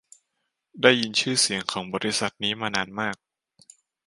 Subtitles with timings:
[0.81, 3.15] ได้ยินชื่อเสียงของบริษัทนี้มานานมาก